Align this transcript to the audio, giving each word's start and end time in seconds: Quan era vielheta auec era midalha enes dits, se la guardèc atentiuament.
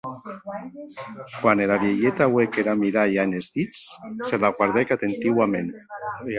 Quan 1.41 1.61
era 1.65 1.77
vielheta 1.83 2.25
auec 2.29 2.59
era 2.63 2.75
midalha 2.81 3.27
enes 3.31 3.53
dits, 3.61 3.85
se 4.31 4.43
la 4.47 4.53
guardèc 4.59 4.99
atentiuament. 4.99 5.73